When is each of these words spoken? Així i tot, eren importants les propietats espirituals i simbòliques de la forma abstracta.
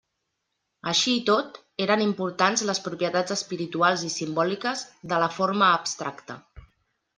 Així 0.91 1.11
i 1.17 1.19
tot, 1.27 1.59
eren 1.85 2.01
importants 2.05 2.63
les 2.71 2.81
propietats 2.87 3.37
espirituals 3.37 4.07
i 4.09 4.11
simbòliques 4.17 4.85
de 5.13 5.23
la 5.27 5.31
forma 5.39 5.71
abstracta. 5.79 6.43